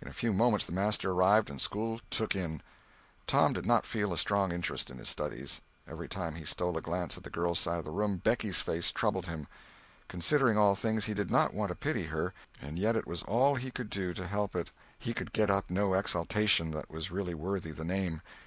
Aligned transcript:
In 0.00 0.08
a 0.08 0.12
few 0.14 0.32
moments 0.32 0.64
the 0.64 0.72
master 0.72 1.10
arrived 1.12 1.50
and 1.50 1.60
school 1.60 2.00
"took 2.08 2.34
in." 2.34 2.62
Tom 3.26 3.52
did 3.52 3.66
not 3.66 3.84
feel 3.84 4.10
a 4.10 4.16
strong 4.16 4.50
interest 4.50 4.88
in 4.90 4.96
his 4.96 5.10
studies. 5.10 5.60
Every 5.86 6.08
time 6.08 6.34
he 6.34 6.46
stole 6.46 6.78
a 6.78 6.80
glance 6.80 7.18
at 7.18 7.24
the 7.24 7.28
girls' 7.28 7.58
side 7.58 7.80
of 7.80 7.84
the 7.84 7.90
room 7.90 8.16
Becky's 8.16 8.62
face 8.62 8.90
troubled 8.90 9.26
him. 9.26 9.46
Considering 10.08 10.56
all 10.56 10.76
things, 10.76 11.04
he 11.04 11.12
did 11.12 11.30
not 11.30 11.52
want 11.52 11.68
to 11.68 11.74
pity 11.74 12.04
her, 12.04 12.32
and 12.58 12.78
yet 12.78 12.96
it 12.96 13.06
was 13.06 13.22
all 13.24 13.54
he 13.56 13.70
could 13.70 13.90
do 13.90 14.14
to 14.14 14.26
help 14.26 14.56
it. 14.56 14.70
He 14.98 15.12
could 15.12 15.34
get 15.34 15.50
up 15.50 15.68
no 15.68 15.92
exultation 15.92 16.70
that 16.70 16.90
was 16.90 17.10
really 17.10 17.34
worthy 17.34 17.70
the 17.72 17.84
name. 17.84 18.22